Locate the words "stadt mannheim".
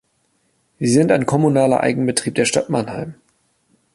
2.45-3.13